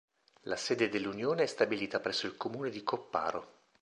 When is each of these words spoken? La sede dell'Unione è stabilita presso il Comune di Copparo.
La 0.45 0.55
sede 0.55 0.89
dell'Unione 0.89 1.43
è 1.43 1.45
stabilita 1.45 1.99
presso 1.99 2.25
il 2.25 2.35
Comune 2.35 2.71
di 2.71 2.81
Copparo. 2.81 3.59